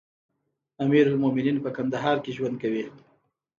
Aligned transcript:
امير 0.83 1.05
المؤمنين 1.13 1.57
په 1.63 1.69
کندهار 1.77 2.17
کې 2.23 2.31
ژوند 2.37 2.55
کوي. 2.63 2.85